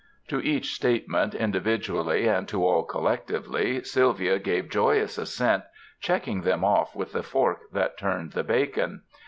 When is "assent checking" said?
5.19-6.41